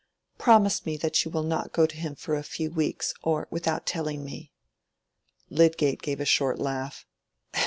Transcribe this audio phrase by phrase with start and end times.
[0.39, 3.85] "Promise me that you will not go to him for a few weeks, or without
[3.85, 4.51] telling me."
[5.51, 7.05] Lydgate gave a short laugh.